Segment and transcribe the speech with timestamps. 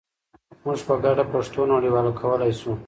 [0.65, 2.71] موږ په ګډه پښتو نړیواله کولای شو.